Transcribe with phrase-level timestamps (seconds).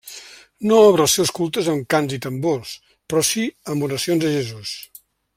[0.69, 2.71] No obre els seus cultes amb cants i tambors,
[3.11, 4.73] però sí amb oracions a Jesús.